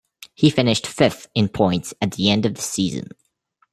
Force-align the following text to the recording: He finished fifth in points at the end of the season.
He 0.33 0.49
finished 0.49 0.87
fifth 0.87 1.27
in 1.35 1.47
points 1.49 1.93
at 2.01 2.13
the 2.13 2.31
end 2.31 2.47
of 2.47 2.55
the 2.55 2.61
season. 2.63 3.09